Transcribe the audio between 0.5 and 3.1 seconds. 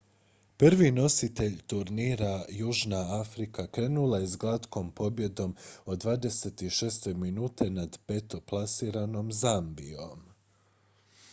prvi nositelj turnira južna